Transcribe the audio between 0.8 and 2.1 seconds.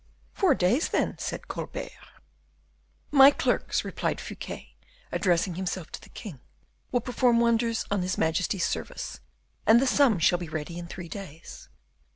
then," said Colbert.